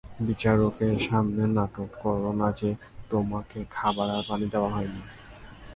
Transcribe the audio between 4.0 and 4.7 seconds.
আর পানি দেওয়া